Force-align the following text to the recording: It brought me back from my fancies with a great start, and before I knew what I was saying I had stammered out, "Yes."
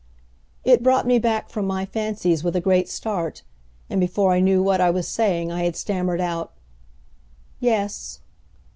It 0.63 0.81
brought 0.81 1.05
me 1.05 1.19
back 1.19 1.51
from 1.51 1.67
my 1.67 1.85
fancies 1.85 2.43
with 2.43 2.55
a 2.55 2.59
great 2.59 2.89
start, 2.89 3.43
and 3.87 3.99
before 4.01 4.31
I 4.31 4.39
knew 4.39 4.63
what 4.63 4.81
I 4.81 4.89
was 4.89 5.07
saying 5.07 5.51
I 5.51 5.63
had 5.65 5.75
stammered 5.75 6.19
out, 6.19 6.53
"Yes." 7.59 8.19